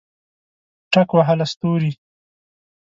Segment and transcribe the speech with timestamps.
[0.91, 1.91] ټک وهله ستوري